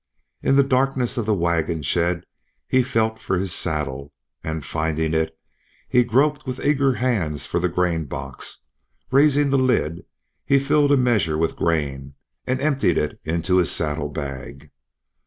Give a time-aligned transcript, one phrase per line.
[0.41, 2.23] In the darkness of the wagon shed
[2.67, 4.11] he felt for his saddle,
[4.43, 5.37] and finding it,
[5.87, 8.63] he groped with eager hands for the grain box;
[9.11, 10.03] raising the lid
[10.43, 12.15] he filled a measure with grain,
[12.47, 14.71] and emptied it into his saddle bag.